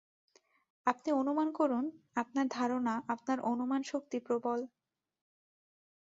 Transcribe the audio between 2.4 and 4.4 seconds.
ধারণা, আপনার অনুমানশক্তি